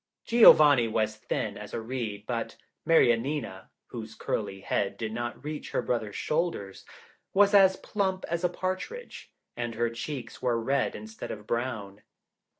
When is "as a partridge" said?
8.27-9.31